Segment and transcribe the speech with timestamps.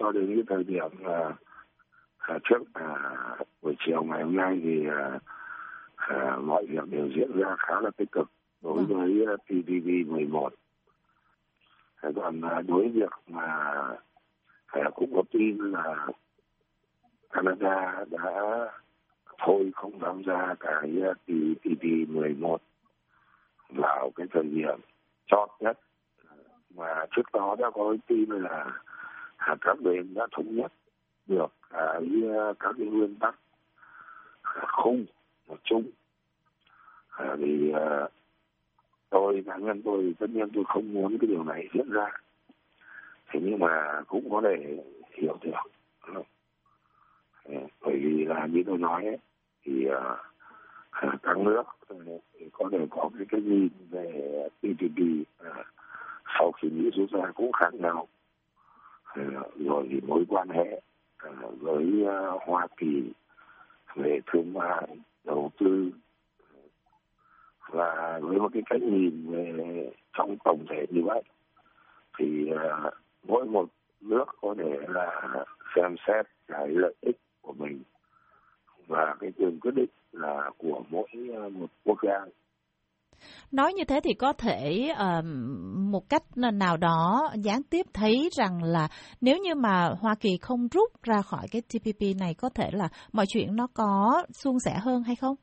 [0.00, 1.32] cho đến cái thời điểm là
[2.18, 2.86] à, trước à,
[3.62, 5.18] buổi chiều ngày hôm nay thì à,
[5.96, 8.30] à, mọi việc đều diễn ra khá là tích cực
[8.62, 8.86] đối Vâng.
[8.86, 10.54] với TPP 11
[12.02, 13.74] Thế còn đối với việc mà
[14.94, 16.06] cũng có tin là
[17.30, 18.32] Canada đã
[19.38, 22.62] thôi không tham gia cái TPP 11
[23.68, 24.80] vào cái thời điểm
[25.26, 25.78] chót nhất
[26.74, 28.66] mà trước đó đã có tin là
[29.40, 30.72] à, các bên đã thống nhất
[31.26, 33.34] được à, cái à, các cái nguyên tắc
[34.42, 35.04] à, khung
[35.48, 35.84] một chung.
[37.08, 38.08] À, thì à,
[39.10, 42.10] tôi cá nhân tôi tất nhiên tôi không muốn cái điều này diễn ra.
[43.28, 45.52] Thế nhưng mà cũng có thể hiểu được.
[46.02, 49.18] À, bởi vì là như tôi nói ấy,
[49.64, 50.16] thì à,
[50.90, 51.62] à các nước
[52.32, 54.98] thì có thể có cái cái nhìn về TPP
[55.38, 55.64] à,
[56.38, 58.08] sau khi Mỹ rút ra cũng khác nhau.
[59.14, 59.22] Ờ,
[59.56, 60.80] rồi thì mối quan hệ
[61.18, 63.12] ờ, với ờ, Hoa Kỳ,
[63.96, 64.88] về thương mại,
[65.24, 65.90] đầu tư,
[67.68, 71.22] và với một cái cách nhìn về trong tổng thể như vậy,
[72.18, 72.50] thì
[73.22, 73.68] mỗi một
[74.00, 75.44] nước có thể là
[75.76, 77.82] xem xét cái lợi ích của mình
[78.86, 81.08] và cái quyền quyết định là của mỗi
[81.52, 82.26] một quốc gia.
[83.52, 85.24] Nói như thế thì có thể uh,
[85.92, 88.88] một cách nào đó gián tiếp thấy rằng là
[89.20, 92.88] nếu như mà Hoa Kỳ không rút ra khỏi cái TPP này có thể là
[93.12, 95.36] mọi chuyện nó có suôn sẻ hơn hay không?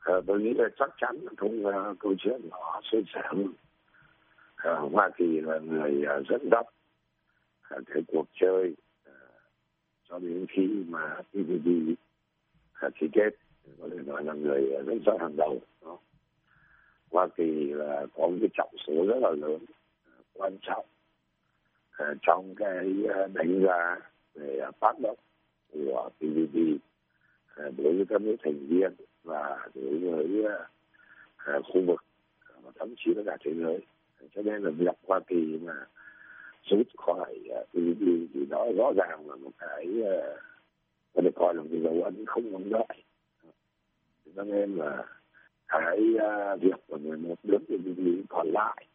[0.00, 3.54] À, tôi nghĩ là chắc chắn không uh, ờ, câu chuyện nó sẽ giảm
[4.56, 6.66] à, Hoa Kỳ là người uh, dẫn dắt
[7.76, 8.76] uh, cái cuộc chơi
[9.08, 9.14] uh,
[10.08, 11.66] cho đến khi mà TPP
[12.86, 13.30] uh, ký kết
[13.80, 15.98] có thể nói là người uh, dẫn dắt hàng đầu đó.
[17.10, 19.58] Hoa Kỳ là có một cái trọng số rất là lớn
[20.34, 20.86] quan trọng
[21.96, 23.96] ờ, trong cái ờ, đánh giá
[24.34, 25.18] về tác động
[25.72, 26.56] của TPP
[27.54, 28.92] ờ, đối với các nước thành viên
[29.24, 30.44] và đối với
[31.42, 32.04] khu vực
[32.62, 33.80] và thậm chí là cả thế giới.
[34.34, 35.74] Cho nên là việc Hoa Kỳ mà
[36.64, 38.00] rút khỏi uh, TPP
[38.34, 39.86] thì đó rõ ràng là một cái
[41.14, 43.02] có thể coi là một cái dấu ấn không mong đợi.
[44.36, 45.04] Cho nên là
[45.80, 48.86] cái uh, việc của 11 nước TPP còn lại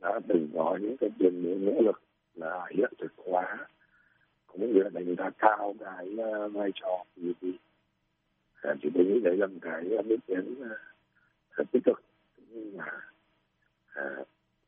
[0.00, 2.00] đã từng có những cái tiền những nỗ lực
[2.34, 3.66] là hiện thực hóa.
[4.46, 7.46] Cũng như là đánh giá cao cái uh, vai trò TPP
[8.62, 10.54] à, thì tôi nghĩ đấy là một cái à, bước tiến
[11.56, 12.02] rất tích cực.
[12.48, 12.90] Nhưng mà
[13.94, 14.16] à,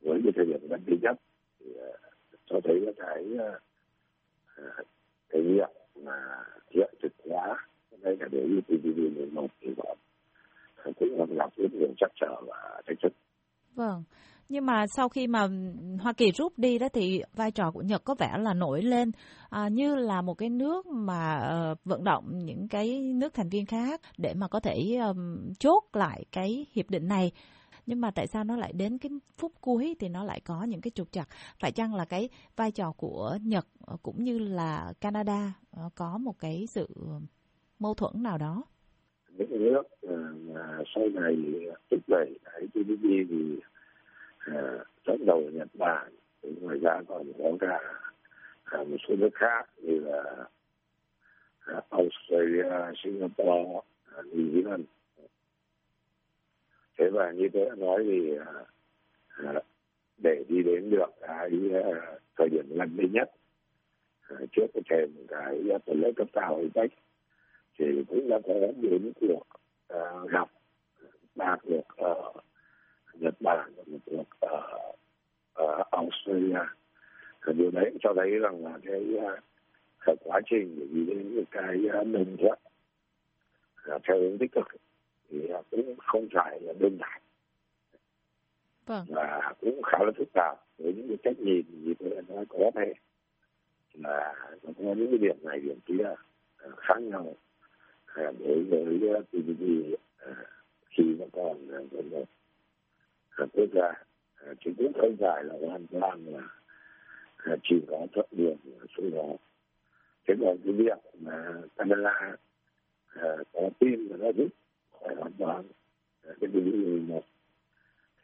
[0.01, 1.17] với cái thời điểm gần đây nhất
[1.61, 1.67] thì
[2.47, 3.27] cho thấy là cái
[5.29, 7.67] cái việc mà hiện thực hóa.
[8.01, 9.99] Đây là để như TPP 11 thì còn
[10.84, 13.12] à, cũng gặp rất nhiều trắc trở và thách thức
[13.75, 14.05] Vâng.
[14.49, 15.49] Nhưng mà sau khi mà
[16.00, 19.11] Hoa Kỳ rút đi đó thì vai trò của Nhật có vẻ là nổi lên
[19.50, 23.66] à, như là một cái nước mà uh, vận động những cái nước thành viên
[23.66, 27.33] khác để mà có thể um, chốt lại cái hiệp định này.
[27.87, 30.81] Nhưng mà tại sao nó lại đến cái phút cuối thì nó lại có những
[30.81, 31.28] cái trục trặc?
[31.60, 36.19] Phải chăng là cái vai trò của Nhật ờ, cũng như là Canada ờ, có
[36.19, 36.89] một cái sự
[37.78, 38.65] mâu thuẫn nào đó?
[39.38, 41.37] Những nước mà à, sau này
[41.71, 43.60] à, thúc đẩy cái GDP thì
[44.38, 46.12] à, dẫn đầu Nhật Bản
[46.43, 47.81] ngoài ra còn có cả
[48.84, 50.48] một số nước khác như là
[51.91, 53.81] Australia, Singapore,
[54.16, 54.82] New Zealand.
[56.98, 58.38] Thế và như tôi đã nói thì
[60.19, 61.50] để đi đến được cái
[61.81, 63.31] uh, thời điểm gần đây nhất
[64.53, 66.91] trước cái thềm cái tuần lễ cấp cao APEC
[67.78, 69.43] thì cũng đã có đến cuộc
[69.94, 70.49] uh, gặp
[71.34, 72.33] ba cuộc ở
[73.15, 73.72] Nhật Bản
[74.06, 74.93] cuộc ở
[75.62, 76.61] uh, Australia.
[77.47, 79.39] Thì điều đấy cho thấy rằng là cái, uh,
[80.00, 82.59] cái quá trình để đi đến những cái uh, đồng thuận
[83.95, 84.66] uh, theo hướng tích cực
[85.31, 87.22] thì cũng không phải là đơn giản.
[88.89, 89.05] Vâng.
[89.09, 92.71] và cũng khá là phức tạp với những cái cách nhìn như đã nói có
[92.75, 92.93] thể
[93.93, 96.15] là nó có những cái điểm này điểm kia
[96.77, 97.34] khác nhau
[98.18, 99.62] đối với ờ, TPP
[99.92, 100.34] uh, ờ,
[100.91, 102.24] khi nó còn uh, một
[103.42, 103.88] uh, quốc gia
[104.50, 106.48] uh, chứ cũng không phải là hoàn toàn là
[107.53, 108.56] uh, chỉ có thuận điểm
[108.97, 109.36] số đó.
[110.26, 112.36] Thế còn cái việc mà Canada
[113.18, 114.48] uh, có tin là nó rút
[115.00, 117.24] khỏi hoàn toàn uh, cái TPP một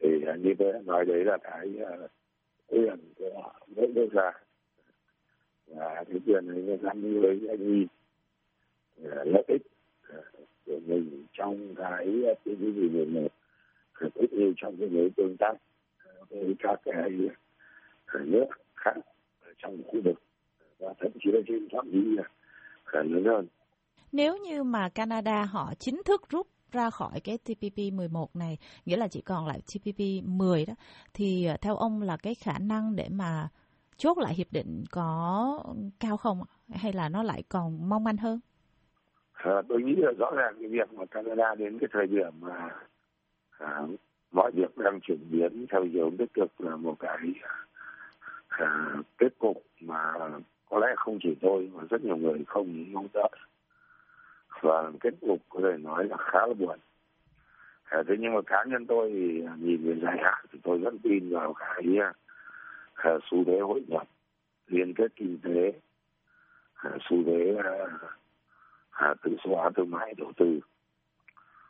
[0.00, 2.11] thì uh, như tôi đã nói đấy là cái uh,
[2.67, 4.32] quyền của họ mỗi quốc gia
[5.67, 7.87] và cái quyền này nó gắn với anh
[9.25, 9.62] lợi ích
[10.67, 12.07] của mình trong cái
[12.45, 13.29] TPP 11
[14.15, 15.55] cũng như trong cái mối tương tác
[16.31, 17.11] với các cái
[18.25, 18.97] nước khác
[19.59, 20.23] trong khu vực
[20.79, 22.17] và thậm chí là trên phạm vi
[22.85, 23.47] ờ, lớn hơn.
[24.13, 28.97] Nếu như mà Canada họ chính thức rút ra khỏi cái TPP 11 này, nghĩa
[28.97, 30.75] là chỉ còn lại TPP 10 đó,
[31.15, 33.49] thì ờ, theo ông là cái khả năng để mà
[33.97, 35.63] chốt lại hiệp định có
[36.01, 38.41] cao không hay là nó lại còn mong manh hơn?
[39.44, 42.70] À, tôi nghĩ là rõ ràng cái việc mà Canada đến cái thời điểm mà
[43.58, 43.81] à,
[44.32, 47.19] mọi việc đang chuyển biến theo hướng tích cực là một cái
[48.49, 50.12] à, kết cục mà
[50.70, 53.31] có lẽ không chỉ tôi mà rất nhiều người không mong đợi.
[54.61, 56.79] Và kết cục có thể nói là khá là buồn.
[57.85, 60.99] À, thế nhưng mà cá nhân tôi thì nhìn về dài hạn thì tôi vẫn
[60.99, 61.99] tin vào cái
[62.94, 64.06] à, xu thế hội nhập
[64.67, 65.73] liên kết kinh tế
[66.75, 67.73] à, xu thế à,
[68.94, 70.61] à, tự số hóa thương mại đầu tư.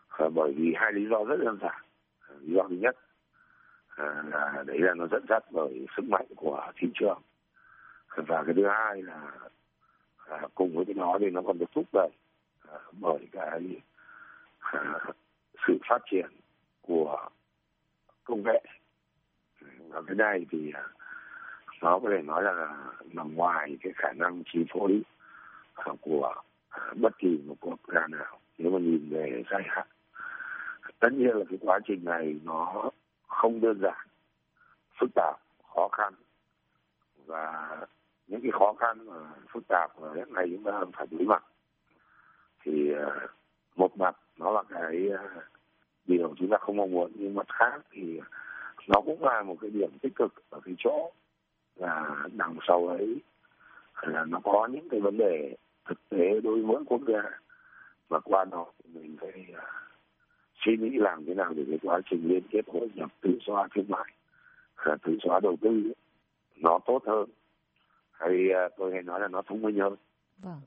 [0.08, 1.82] À, bởi vì hai lý do rất đơn giản.
[2.28, 2.96] Ờ, lý do thứ nhất
[3.88, 7.20] à, là đấy là nó dẫn dắt bởi sức mạnh của thị trường.
[8.16, 9.32] Và cái thứ hai là
[10.16, 12.10] à, cùng với cái đó thì nó còn được thúc đẩy
[12.68, 13.80] à, bởi cái
[14.58, 14.98] à,
[15.66, 16.26] sự phát triển
[16.82, 17.28] của
[18.24, 18.64] công nghệ.
[19.88, 20.72] Và cái này thì
[21.82, 22.76] nó có thể nói là
[23.12, 25.02] nằm ngoài cái khả năng chi phối
[26.00, 26.34] của
[26.94, 28.38] bất kỳ một quốc gia nào.
[28.58, 29.86] Nếu mà nhìn về dài hạn,
[30.98, 32.90] tất nhiên là cái quá trình này nó
[33.28, 34.06] không đơn giản,
[35.00, 35.36] phức tạp,
[35.74, 36.14] khó khăn.
[37.26, 37.76] Và
[38.26, 39.14] những cái khó khăn mà
[39.52, 41.44] phức tạp mà hiện nay chúng ta phải đối mặt.
[42.62, 43.26] Thì ờ,
[43.76, 45.28] một mặt nó là cái ờ,
[46.06, 48.20] điều chúng ta không mong muốn, nhưng mặt khác thì
[48.88, 51.12] nó cũng là một cái điểm tích cực ở cái chỗ
[51.76, 53.20] là đằng sau ấy
[54.02, 57.22] là nó có những cái vấn đề thực tế đối với mỗi quốc gia.
[58.08, 59.58] Và qua đó mình phải uh,
[60.64, 63.66] suy nghĩ làm thế nào để cái quá trình liên kết hội nhập tự do
[63.74, 64.12] thương mại
[64.92, 65.92] uh, tự do đầu tư
[66.56, 67.28] nó tốt hơn.
[68.12, 69.96] Hay uh, tôi hay nói là nó thông minh hơn.
[70.42, 70.60] Vâng.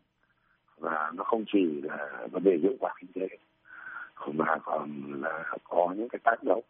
[0.77, 3.37] và nó không chỉ là vấn đề hiệu quả kinh tế
[4.33, 6.63] mà còn là có những cái tác động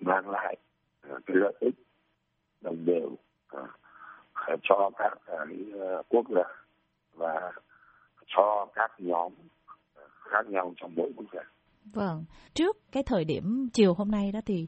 [0.00, 0.56] mang lại
[1.12, 1.74] uh, cái lợi ích
[2.60, 3.10] đồng đều
[3.56, 5.46] uh, cho các cái
[6.08, 6.42] quốc gia
[7.18, 7.52] và
[8.26, 9.32] cho các nhóm
[10.30, 11.42] khác nhau trong mỗi quốc gia.
[11.94, 12.24] Vâng,
[12.54, 14.66] trước cái thời điểm chiều hôm nay đó thì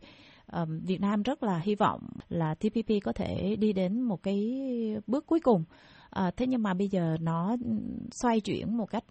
[0.52, 4.62] um, Việt Nam rất là hy vọng là TPP có thể đi đến một cái
[5.06, 5.64] bước cuối cùng.
[6.10, 7.56] À, thế nhưng mà bây giờ nó
[8.10, 9.04] xoay chuyển một cách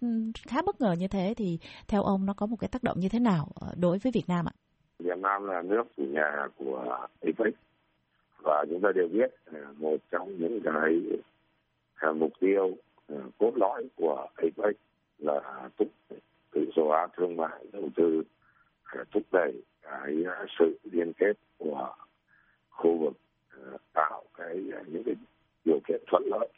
[0.48, 1.58] khá bất ngờ như thế thì
[1.88, 4.28] theo ông nó có một cái tác động như thế nào ờ, đối với Việt
[4.28, 4.54] Nam ạ?
[4.98, 7.54] Việt Nam là nước chủ nhà của APEC
[8.42, 9.34] và chúng ta đều biết
[9.78, 11.00] một trong những cái
[12.14, 12.76] mục tiêu
[13.10, 14.76] Ừ, cốt lõi của APEC
[15.18, 15.88] là thúc
[16.50, 18.22] tự do hóa thương mại, đầu tư
[18.84, 21.94] à, thúc đẩy cái à, sự liên kết của
[22.70, 23.12] khu vực
[23.50, 23.62] à,
[23.92, 25.14] tạo cái những cái
[25.64, 26.48] điều kiện thuận lợi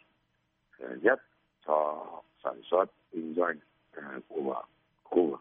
[1.03, 1.23] nhất
[1.67, 2.07] cho
[2.45, 3.57] sản xuất, kinh doanh
[4.29, 4.65] của
[5.05, 5.41] khu vực.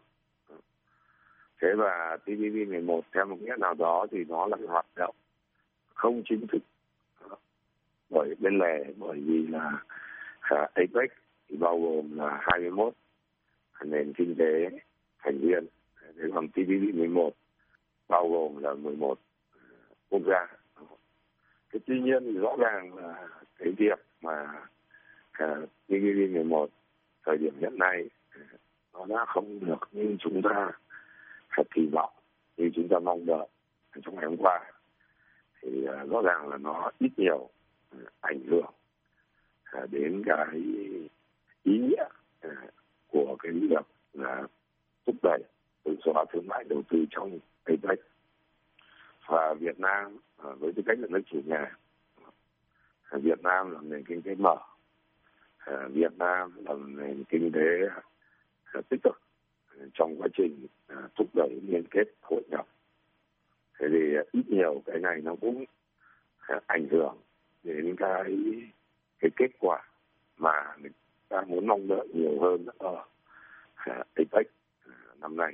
[1.61, 5.15] Thế và TPP 11 theo một nghĩa nào đó thì nó là hoạt động
[5.93, 6.61] không chính thức
[8.09, 9.83] bởi bên lề, bởi vì là
[10.56, 11.12] APEC
[11.59, 12.94] bao gồm là 21
[13.86, 14.69] nền kinh tế
[15.24, 15.65] thành viên
[16.15, 17.33] đến còn TPP 11
[18.07, 19.19] bao gồm là 11
[19.53, 19.59] ờ,
[20.09, 20.48] quốc gia.
[21.74, 23.27] Thế tuy nhiên thì rõ ràng là
[23.57, 24.62] cái việc mà
[25.44, 26.69] uh, TPP 11
[27.25, 28.41] thời điểm hiện nay ờ,
[28.93, 30.72] nó đã không được như chúng ta
[31.75, 32.13] kỳ vọng
[32.58, 33.48] như chúng ta mong đợi
[34.05, 34.60] trong ngày hôm qua.
[35.62, 37.50] Thì ờ, rõ ràng là nó ít nhiều
[38.22, 38.74] ảnh hưởng
[39.71, 40.61] À, đến cái
[41.63, 42.03] ý nghĩa
[42.41, 42.49] à,
[43.07, 44.47] của cái việc là
[45.05, 45.43] thúc đẩy
[45.83, 47.99] tự do thương mại đầu tư trong APEC.
[49.27, 51.77] Và Việt Nam à, với tư cách là nước chủ nhà
[53.09, 54.55] à, Việt Nam là nền kinh tế mở
[55.57, 57.87] à, Việt Nam là nền kinh tế
[58.65, 59.21] à, tích cực
[59.93, 60.67] trong quá trình
[61.15, 62.67] thúc đẩy liên kết hội nhập.
[63.79, 65.65] Thế thì ít nhiều cái này nó cũng
[66.67, 67.17] ảnh hưởng
[67.63, 68.37] đến cái
[69.21, 69.81] cái kết quả
[70.37, 70.91] mà người
[71.29, 73.05] ta muốn mong đợi nhiều hơn ờ,
[73.75, 74.47] ở APEC
[74.85, 75.53] ờ, năm nay.